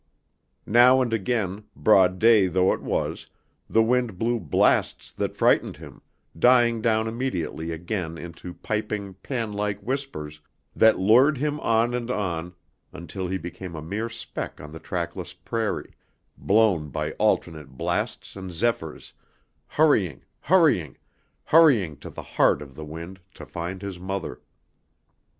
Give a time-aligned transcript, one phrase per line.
[0.65, 3.27] Now and again, broad day though it was,
[3.69, 6.01] the wind blew blasts that frightened him,
[6.39, 10.41] dying down immediately again into piping Pan like whispers
[10.75, 12.55] that lured him on and on
[12.91, 15.93] until he became a mere speck on the trackless prairie,
[16.35, 19.13] blown by alternate blasts and zephyrs,
[19.67, 20.97] hurrying, hurrying,
[21.43, 24.41] hurrying to the heart of the wind to find his mother.